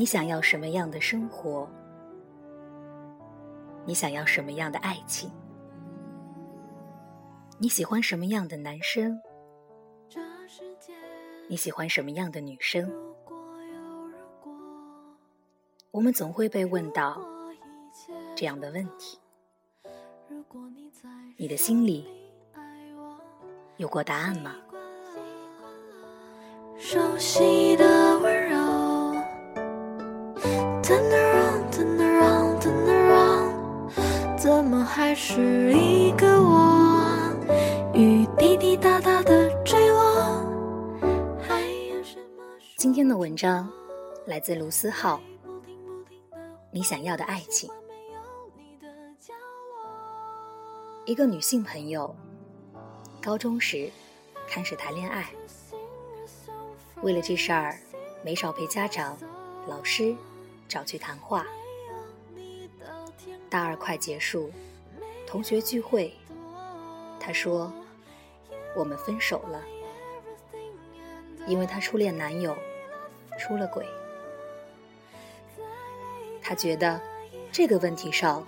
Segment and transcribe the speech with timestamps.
[0.00, 1.68] 你想要什么样的生活？
[3.84, 5.30] 你想要什么样的爱情？
[7.58, 9.20] 你喜欢什么样的男生？
[11.48, 12.90] 你喜欢什么样的女生？
[15.90, 17.20] 我们总会被问到
[18.34, 19.18] 这样的问题。
[21.36, 22.08] 你的心里
[23.76, 24.56] 有过答案吗？
[26.78, 27.99] 熟悉的。
[30.90, 37.32] Turn around, turn around, turn around，怎么还是一个我？
[37.94, 40.42] 雨滴滴答答的坠落，
[41.40, 42.42] 还有什么？
[42.76, 43.70] 今天的文章
[44.26, 45.20] 来自卢思浩。
[46.72, 47.70] 你想要的爱情。
[51.04, 52.12] 一个女性朋友，
[53.22, 53.88] 高中时
[54.48, 55.30] 开始谈恋爱，
[57.02, 57.78] 为了这事儿
[58.24, 59.16] 没少陪家长、
[59.68, 60.16] 老师
[60.70, 61.44] 找去谈话。
[63.50, 64.52] 大二快结束，
[65.26, 66.14] 同学聚会，
[67.18, 67.72] 她说
[68.76, 69.60] ：“我们分手了，
[71.48, 72.56] 因为她初恋男友
[73.36, 73.84] 出了轨。
[76.40, 77.00] 她觉得
[77.50, 78.46] 这个问题上，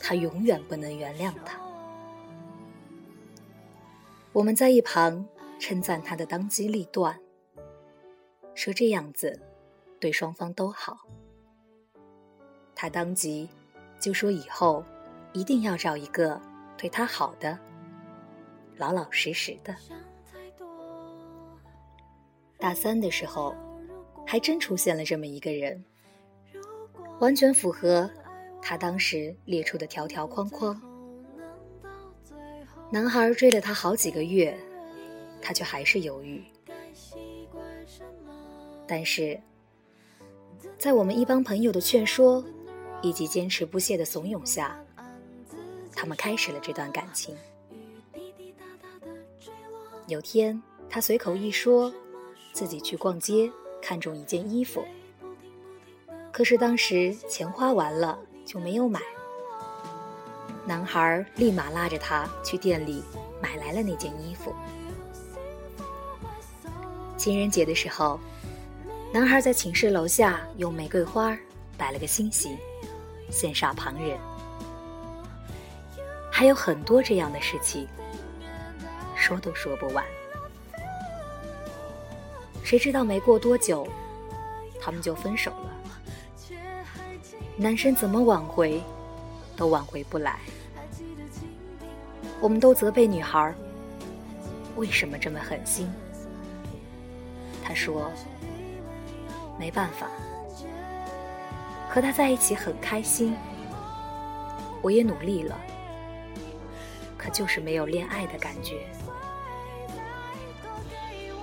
[0.00, 1.60] 她永远不能原谅他。”
[4.32, 5.26] 我们在一旁
[5.58, 7.18] 称赞她的当机立断，
[8.54, 9.42] 说这样子
[9.98, 10.98] 对双方都好。
[12.76, 13.48] 他当即。
[13.98, 14.84] 就说以后
[15.32, 16.38] 一定要找一个
[16.76, 17.58] 对他好的、
[18.76, 19.74] 老老实实的。
[22.58, 23.54] 大三的时候，
[24.26, 25.82] 还真出现了这么一个人，
[27.18, 28.08] 完全符合
[28.60, 30.78] 他当时列出的条条框框。
[32.90, 34.56] 男孩追了她好几个月，
[35.40, 36.44] 她却还是犹豫。
[38.86, 39.40] 但是，
[40.78, 42.44] 在我们一帮朋友的劝说。
[43.06, 44.76] 以及坚持不懈的怂恿下，
[45.94, 47.36] 他们开始了这段感情。
[50.08, 51.92] 有天，他随口一说，
[52.52, 53.48] 自己去逛街，
[53.80, 54.84] 看中一件衣服，
[56.32, 59.00] 可是当时钱花完了，就没有买。
[60.66, 63.04] 男孩立马拉着他去店里
[63.40, 64.52] 买来了那件衣服。
[67.16, 68.18] 情人节的时候，
[69.12, 71.38] 男孩在寝室楼下用玫瑰花
[71.78, 72.58] 摆了个心形。
[73.30, 74.18] 羡煞旁人，
[76.30, 77.86] 还有很多这样的事情，
[79.14, 80.04] 说都说不完。
[82.62, 83.86] 谁知道没过多久，
[84.80, 85.72] 他们就分手了。
[87.56, 88.82] 男生怎么挽回，
[89.56, 90.40] 都挽回不来。
[92.40, 93.54] 我们都责备女孩，
[94.76, 95.90] 为什么这么狠心？
[97.64, 98.10] 他说，
[99.58, 100.06] 没办法。
[101.96, 103.34] 和他在一起很开心，
[104.82, 105.58] 我也努力了，
[107.16, 108.86] 可就是没有恋爱的感觉。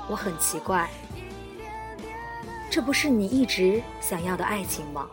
[0.07, 0.87] 我很奇怪，
[2.69, 5.09] 这不是你一直想要的爱情吗？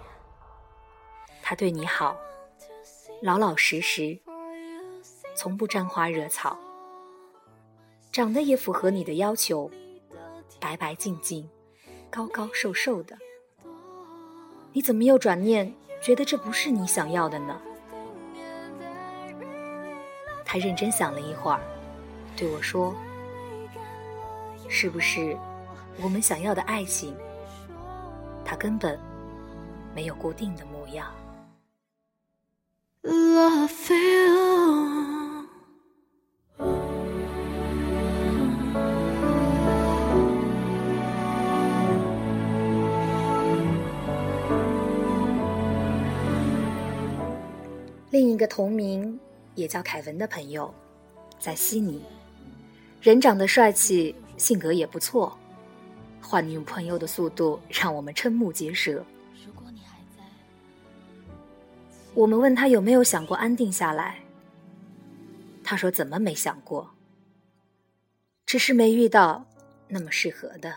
[1.41, 2.15] 他对你好，
[3.23, 4.21] 老老实实，
[5.35, 6.59] 从不沾花惹草，
[8.13, 9.71] 长得也符合你的要求，
[10.61, 11.49] 白白净净，
[12.11, 13.17] 高高瘦瘦的。
[14.73, 17.61] 你怎么又转念觉得这不是你想要的呢？
[20.45, 21.61] 他认真想了一会儿，
[22.37, 22.95] 对我说
[24.69, 25.37] ：“是不是
[26.03, 27.15] 我们想要的爱情，
[28.45, 28.99] 它根本
[29.95, 31.07] 没有固定的模样？”
[48.11, 49.19] 《另一个同名
[49.55, 50.75] 也叫凯文的朋友，
[51.39, 52.03] 在悉尼，
[53.01, 55.39] 人长得帅气，性格也不错，
[56.21, 59.05] 换女朋友的速度让我们瞠目结舌。
[62.15, 64.19] 我们问他有没有想过安定下来，
[65.63, 66.91] 他说怎么没想过，
[68.45, 69.47] 只是没遇到
[69.87, 70.75] 那么适合的。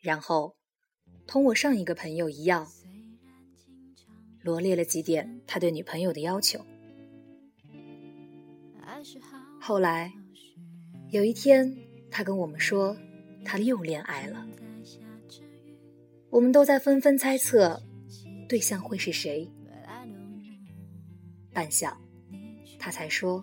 [0.00, 0.56] 然后，
[1.26, 2.66] 同我上一个朋友一样。
[4.44, 6.64] 罗列了几点他对女朋友的要求。
[9.58, 10.12] 后来
[11.08, 11.74] 有一天，
[12.10, 12.94] 他跟我们说，
[13.42, 14.46] 他又恋爱了。
[16.28, 17.82] 我们都在纷纷猜测，
[18.46, 19.50] 对象会是谁。
[21.52, 21.94] 半晌，
[22.78, 23.42] 他才说，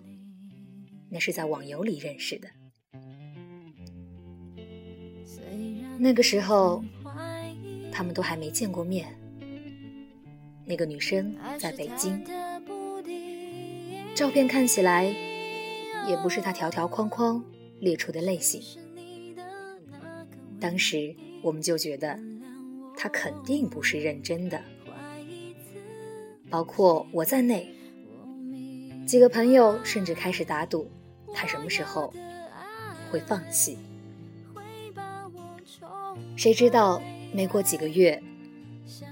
[1.08, 2.48] 那是在网游里认识的。
[5.98, 6.84] 那个时候，
[7.90, 9.12] 他们都还没见过面。
[10.64, 12.24] 那个女生在北京，
[14.14, 15.04] 照片看起来
[16.08, 17.44] 也不是他条条框框
[17.80, 18.62] 列出的类型。
[20.60, 22.18] 当时我们就觉得
[22.96, 24.62] 他肯定不是认真的，
[26.48, 27.74] 包括我在内，
[29.06, 30.88] 几个朋友甚至开始打赌
[31.34, 32.14] 他什么时候
[33.10, 33.76] 会放弃。
[36.36, 38.22] 谁知道没过几个月。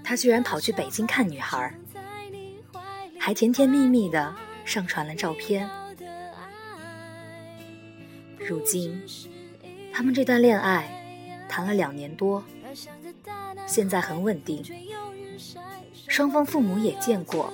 [0.03, 1.73] 他居然跑去北京看女孩，
[3.19, 4.35] 还甜甜蜜蜜的
[4.65, 5.69] 上传了照片。
[8.39, 9.01] 如今，
[9.93, 10.89] 他们这段恋爱
[11.49, 12.43] 谈了两年多，
[13.67, 14.65] 现在很稳定，
[16.09, 17.53] 双方父母也见过。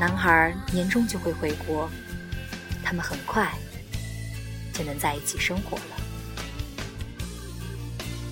[0.00, 1.88] 男孩年终就会回国，
[2.82, 3.52] 他们很快
[4.72, 5.96] 就能在一起生活了。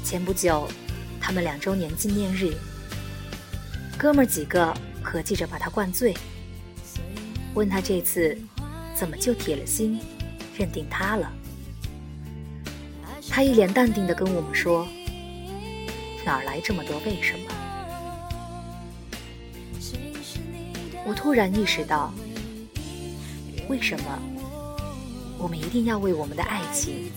[0.03, 0.69] 前不久。
[1.23, 2.53] 他们两周年纪念日，
[3.97, 6.13] 哥们儿几个合计着把他灌醉，
[7.55, 8.37] 问他这次
[8.93, 10.01] 怎么就铁了心
[10.59, 11.33] 认定他了。
[13.31, 14.87] 他一脸淡定的跟我们说
[16.27, 17.47] ：“哪来这么多为什么？”
[21.07, 22.13] 我突然意识到，
[23.69, 24.19] 为什么
[25.39, 27.11] 我们一定要为我们的爱情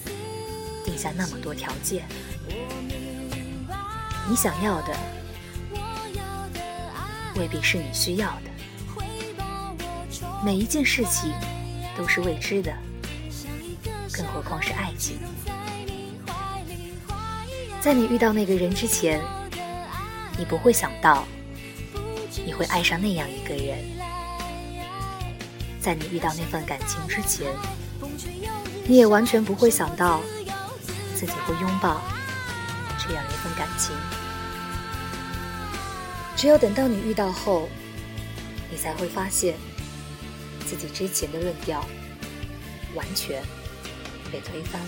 [0.86, 2.06] 定下那么多条件？
[4.28, 4.96] 你想要的，
[7.36, 8.50] 未必是你需要的。
[10.44, 11.32] 每一件事情
[11.98, 12.74] 都是未知的，
[14.12, 15.18] 更何况是爱情。
[17.80, 19.22] 在你遇到那个人之前，
[20.38, 21.24] 你不会想到
[22.46, 23.78] 你会爱上那样一个人。
[25.80, 27.54] 在你遇到那份感情之前，
[28.88, 30.20] 你也完全不会想到
[31.14, 32.02] 自己会拥抱。
[33.08, 33.96] 这样一份感情，
[36.36, 37.70] 只有等到你遇到后，
[38.72, 39.56] 你才会发现
[40.66, 41.86] 自己之前的论调
[42.96, 43.44] 完全
[44.32, 44.88] 被推翻了。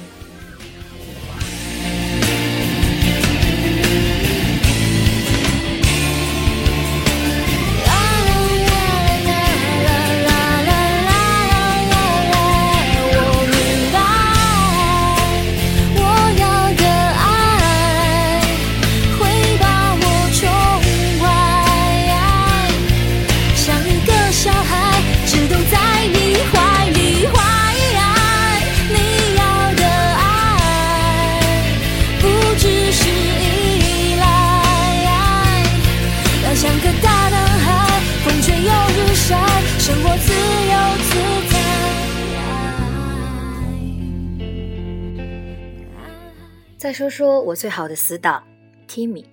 [46.88, 48.42] 再说说我最好的死党
[48.88, 49.26] ，Timmy。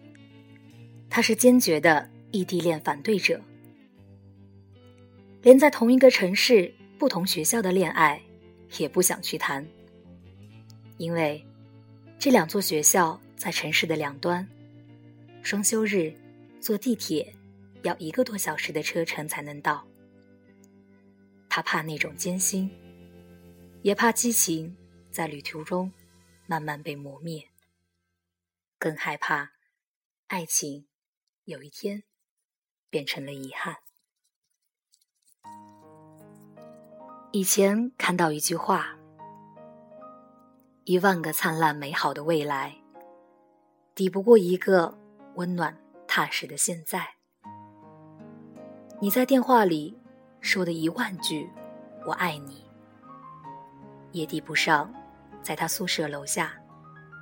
[1.09, 3.41] 他是坚决的异地恋反对者，
[5.41, 8.21] 连在同一个城市、不同学校的恋爱
[8.79, 9.65] 也不想去谈，
[10.97, 11.41] 因为
[12.19, 14.45] 这两座学校在城市的两端，
[15.41, 16.13] 双休日
[16.61, 17.33] 坐地铁
[17.85, 19.87] 要一个多小时的车程才能到。
[21.49, 22.69] 他怕那种艰辛，
[23.83, 24.77] 也怕激情
[25.13, 25.89] 在旅途中。
[26.47, 27.49] 慢慢被磨灭，
[28.79, 29.53] 更害怕
[30.27, 30.87] 爱情
[31.45, 32.05] 有一天
[32.91, 33.79] 变成了遗憾。
[37.33, 38.97] 以前看到一句话
[40.85, 42.77] ：“一万个灿烂美好的未来，
[43.95, 44.97] 抵不过一个
[45.35, 47.15] 温暖踏实的现在。”
[49.01, 49.99] 你在电话里
[50.41, 51.51] 说的一万句
[52.07, 52.65] “我爱你”，
[54.13, 54.95] 也抵不上。
[55.45, 56.59] 在他宿舍楼下，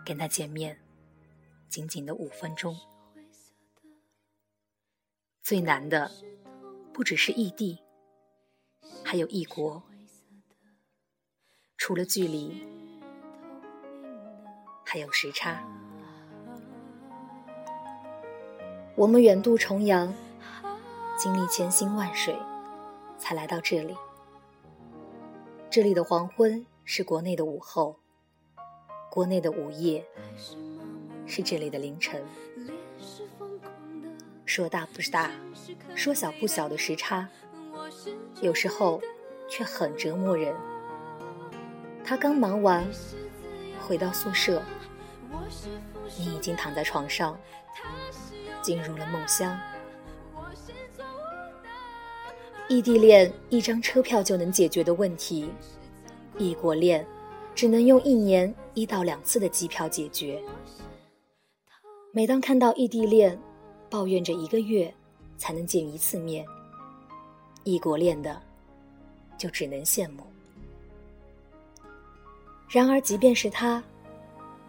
[0.06, 0.80] 跟他见面，
[1.68, 2.78] 仅仅的五分钟。
[5.42, 6.08] 最难的，
[6.94, 7.82] 不只是异地，
[9.04, 9.82] 还有异国。
[11.76, 12.64] 除了距离，
[14.84, 15.60] 还有时差。
[18.94, 20.14] 我们远渡重洋，
[21.18, 22.38] 经历千辛万水，
[23.18, 23.96] 才来到这里。
[25.68, 28.01] 这里的黄昏是国内的午后。
[29.12, 30.02] 国内的午夜
[31.26, 32.24] 是这里的凌晨，
[34.46, 35.30] 说大不是大，
[35.94, 37.28] 说小不小的时差，
[38.40, 39.02] 有时候
[39.50, 40.56] 却很折磨人。
[42.02, 42.88] 他刚忙完，
[43.86, 44.62] 回到宿舍，
[46.18, 47.38] 你已经躺在床上，
[48.62, 49.54] 进入了梦乡。
[52.66, 55.52] 异地恋一张车票就能解决的问题，
[56.38, 57.06] 异国恋。
[57.54, 60.42] 只能用一年一到两次的机票解决。
[62.12, 63.38] 每当看到异地恋
[63.88, 64.92] 抱怨着一个月
[65.38, 66.44] 才能见一次面，
[67.64, 68.40] 异国恋的
[69.38, 70.22] 就只能羡慕。
[72.68, 73.82] 然而，即便是他，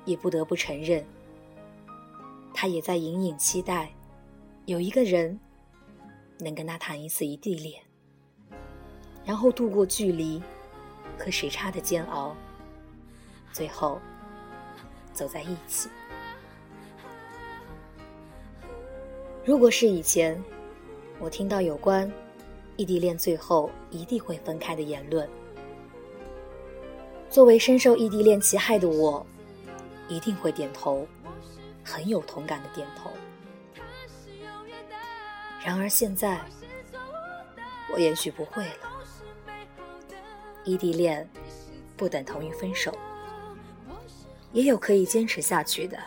[0.05, 1.05] 也不得不承认，
[2.53, 3.89] 他也在隐隐期待
[4.65, 5.39] 有一个人
[6.39, 7.81] 能跟他谈一次异地恋，
[9.23, 10.41] 然后度过距离
[11.17, 12.35] 和时差的煎熬，
[13.53, 14.01] 最后
[15.13, 15.88] 走在一起。
[19.45, 20.41] 如果是以前，
[21.19, 22.12] 我听到有关
[22.75, 25.29] 异地恋最后一定会分开的言论，
[27.29, 29.25] 作为深受异地恋其害的我，
[30.07, 31.07] 一定会点头，
[31.83, 33.12] 很有同感的点头。
[35.63, 36.41] 然而现在，
[37.93, 38.89] 我也许不会了。
[40.63, 41.29] 异地恋
[41.95, 42.98] 不等同于分手，
[44.53, 45.98] 也有可以坚持下去的。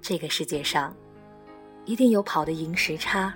[0.00, 0.94] 这个世界上，
[1.84, 3.34] 一定有跑得赢时差、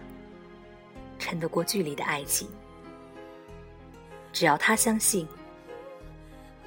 [1.19, 2.49] 撑得过距离的爱情。
[4.33, 5.27] 只要他相信，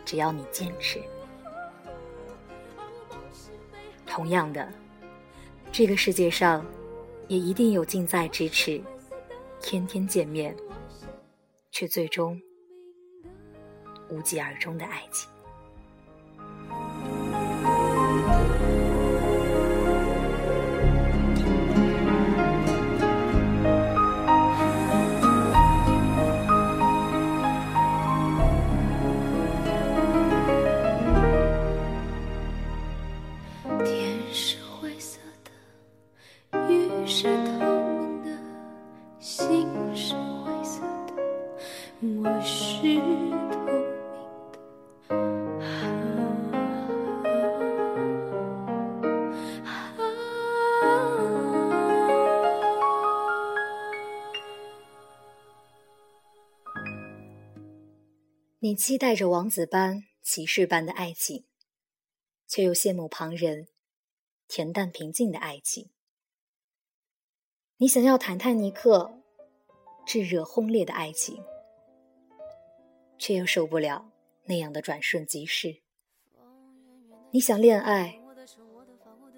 [0.03, 0.99] 只要你坚持。
[4.07, 4.67] 同样的，
[5.71, 6.65] 这个世界上，
[7.27, 8.81] 也一定有近在咫尺、
[9.61, 10.55] 天天见面，
[11.69, 12.41] 却最终
[14.09, 15.29] 无疾而终的爱情。
[58.69, 61.47] 你期待着王子般、骑士般的爱情，
[62.45, 63.67] 却又羡慕旁人
[64.47, 65.89] 恬淡平静的爱情。
[67.77, 69.23] 你想要坦坦尼克
[70.05, 71.43] 炙热轰烈的爱情，
[73.17, 74.11] 却又受不了
[74.45, 75.81] 那样的转瞬即逝。
[77.31, 78.21] 你想恋爱，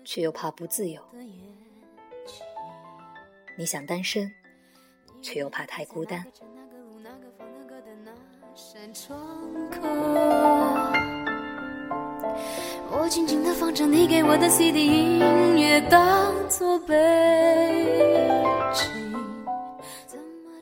[0.03, 1.01] 却又怕不自由。
[3.57, 4.29] 你想单身，
[5.21, 6.29] 却又怕太孤单。
[8.53, 9.17] 扇窗
[9.69, 9.79] 口，
[12.91, 16.93] 我静静地放着你给我的 CD 音乐，当作背
[18.73, 18.89] 景。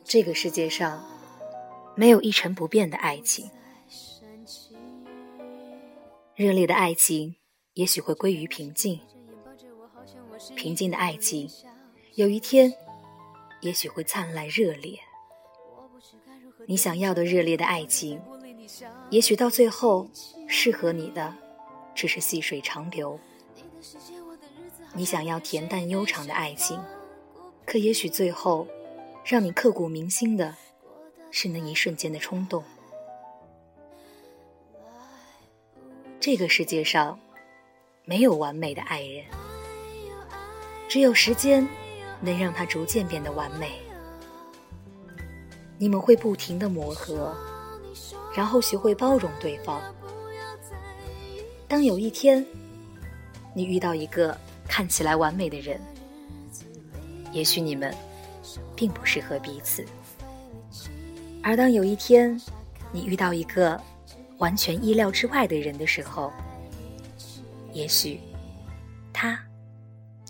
[0.04, 1.04] 这个世界上
[1.96, 3.50] 没有一成不变的爱情，
[6.36, 7.36] 热烈的爱情
[7.74, 9.00] 也许会归于平静，
[10.56, 11.50] 平静的爱情
[12.14, 12.72] 有一天
[13.62, 15.00] 也许会灿烂热烈。
[16.66, 18.22] 你想要的热烈的爱情，
[19.10, 20.10] 也许到最后
[20.48, 21.34] 适合你的
[21.96, 23.20] 只是细水长流。
[24.94, 26.80] 你想要恬淡悠长的爱情，
[27.66, 28.68] 可也许最后
[29.24, 30.56] 让你刻骨铭心的
[31.32, 32.64] 是那一瞬间的冲动。
[36.20, 37.20] 这个世界上
[38.04, 39.26] 没有完美的爱人，
[40.88, 41.68] 只有时间
[42.22, 43.72] 能让他逐渐变得完美。
[45.82, 47.34] 你们会不停的磨合，
[48.36, 49.82] 然后学会包容对方。
[51.70, 52.46] 当有一天，
[53.54, 55.80] 你遇到一个看起来完美的人，
[57.32, 57.96] 也许你们
[58.76, 59.86] 并不适合彼此；
[61.42, 62.40] 而当有一天，
[62.92, 63.80] 你遇到一个
[64.38, 66.30] 完全意料之外的人的时候，
[67.72, 68.20] 也许
[69.14, 69.40] 他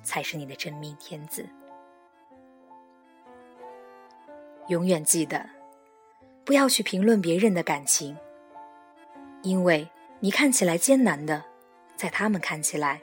[0.03, 1.43] 才是你的真命天子。
[4.69, 5.43] 永远记得，
[6.45, 8.15] 不要去评论别人的感情，
[9.41, 11.43] 因为你看起来艰难的，
[11.95, 13.01] 在他们看起来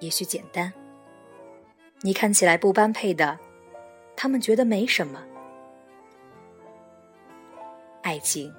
[0.00, 0.72] 也许简单；
[2.00, 3.38] 你看起来不般配的，
[4.16, 5.22] 他们觉得没什么。
[8.00, 8.50] 爱情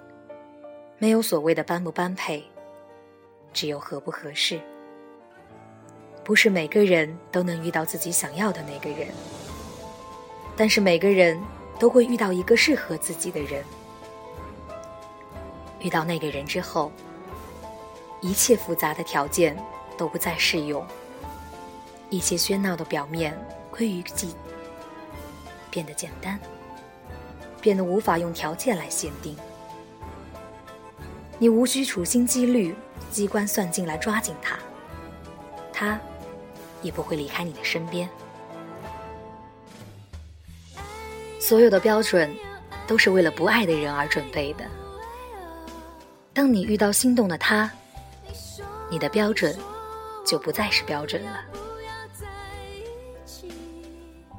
[1.00, 2.43] 没有所谓的般不般配，
[3.51, 4.62] 只有合不合适。
[6.24, 9.07] 不是每个人都能遇到自己想要的那个人，
[10.55, 11.41] 但是每个人。
[11.80, 13.63] 都会遇到一个适合自己的人。
[15.80, 16.92] 遇到那个人之后，
[18.22, 19.58] 一切复杂的条件
[19.98, 20.86] 都不再适用，
[22.10, 23.38] 一切喧闹的表面
[23.70, 24.30] 归于寂，
[25.70, 26.39] 变得简单，
[27.60, 29.36] 变得无法用条件来限定。
[31.38, 32.74] 你无需处心积虑、
[33.12, 34.58] 机关算尽来抓紧他，
[35.74, 36.00] 他
[36.82, 38.08] 也不会离开你的身边。
[41.43, 42.33] 所有的标准，
[42.88, 44.63] 都是为了不爱的人而准备的。
[46.33, 47.69] 当你遇到心动的他，
[48.89, 49.53] 你的标准
[50.25, 51.41] 就不再是标准了。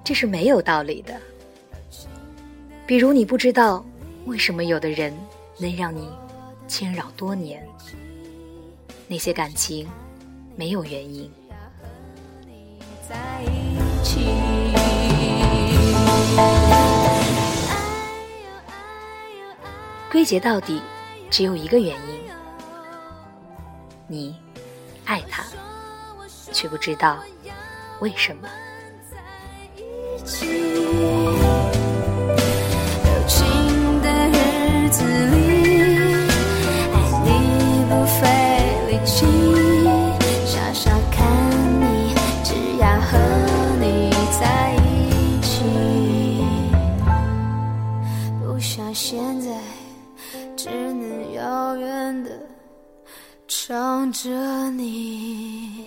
[0.02, 1.14] 这是没有道理的。
[2.87, 3.84] 比如，你不知道
[4.25, 5.14] 为什么有的人
[5.58, 6.08] 能让你
[6.66, 7.62] 牵扰多年，
[9.06, 9.87] 那些感情
[10.56, 11.30] 没有原因。
[20.14, 20.80] 归结到底，
[21.28, 22.21] 只有一个原因：
[24.06, 24.37] 你
[25.04, 25.42] 爱他，
[26.52, 27.18] 却不知道
[27.99, 28.49] 为什么。
[51.76, 52.31] 远的
[53.47, 55.87] 唱着你。